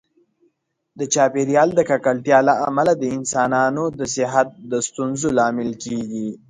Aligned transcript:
د 0.99 1.01
چاپیریال 1.13 1.69
د 1.75 1.79
ککړتیا 1.89 2.39
له 2.47 2.53
امله 2.67 2.91
د 2.97 3.03
انسانانو 3.17 3.83
د 3.99 4.01
صحت 4.15 4.47
د 4.71 4.73
ستونزو 4.87 5.27
لامل 5.37 5.71
کېږي. 5.83 6.27